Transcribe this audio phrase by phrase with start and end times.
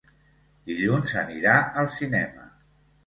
[0.69, 1.53] Dilluns anirà
[1.83, 2.49] al cinema.